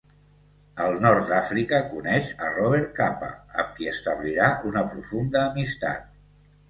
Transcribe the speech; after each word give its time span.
Al 0.85 0.95
nord 1.01 1.27
d'Àfrica 1.31 1.81
coneix 1.91 2.31
a 2.45 2.49
Robert 2.55 2.89
Capa 3.01 3.29
amb 3.65 3.77
qui 3.77 3.91
establirà 3.93 4.49
una 4.71 4.85
profunda 4.95 5.45
amistat. 5.47 6.15